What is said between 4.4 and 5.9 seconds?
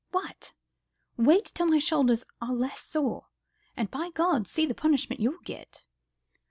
see the punishment you'll get."